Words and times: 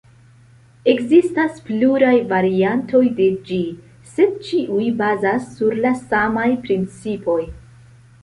Ekzistas 0.91 1.59
pluraj 1.65 2.13
variantoj 2.31 3.01
de 3.19 3.27
ĝi, 3.51 3.59
sed 4.13 4.33
ĉiuj 4.47 4.87
bazas 5.03 5.45
sur 5.57 5.77
la 5.83 5.91
samaj 5.99 6.49
principoj. 6.67 7.39